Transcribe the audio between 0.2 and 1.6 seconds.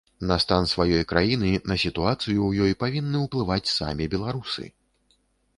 На стан сваёй краіны,